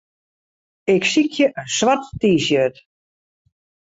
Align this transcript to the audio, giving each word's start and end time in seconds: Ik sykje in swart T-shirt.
Ik 0.93 1.03
sykje 1.11 1.47
in 1.61 1.69
swart 1.75 2.03
T-shirt. 2.19 2.75